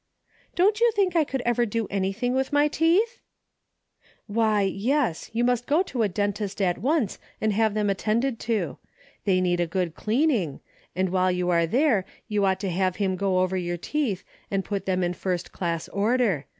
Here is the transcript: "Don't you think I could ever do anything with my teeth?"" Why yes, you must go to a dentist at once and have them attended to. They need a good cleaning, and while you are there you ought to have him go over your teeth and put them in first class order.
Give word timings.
"Don't 0.55 0.79
you 0.79 0.91
think 0.95 1.15
I 1.15 1.23
could 1.23 1.43
ever 1.45 1.63
do 1.63 1.85
anything 1.91 2.33
with 2.33 2.51
my 2.51 2.67
teeth?"" 2.67 3.19
Why 4.25 4.63
yes, 4.63 5.29
you 5.31 5.43
must 5.43 5.67
go 5.67 5.83
to 5.83 6.01
a 6.01 6.09
dentist 6.09 6.59
at 6.59 6.79
once 6.79 7.19
and 7.39 7.53
have 7.53 7.75
them 7.75 7.87
attended 7.87 8.39
to. 8.49 8.79
They 9.25 9.39
need 9.39 9.59
a 9.59 9.67
good 9.67 9.93
cleaning, 9.93 10.59
and 10.95 11.09
while 11.09 11.31
you 11.31 11.51
are 11.51 11.67
there 11.67 12.03
you 12.27 12.45
ought 12.45 12.59
to 12.61 12.71
have 12.71 12.95
him 12.95 13.15
go 13.15 13.41
over 13.41 13.55
your 13.55 13.77
teeth 13.77 14.23
and 14.49 14.65
put 14.65 14.87
them 14.87 15.03
in 15.03 15.13
first 15.13 15.51
class 15.51 15.87
order. 15.89 16.47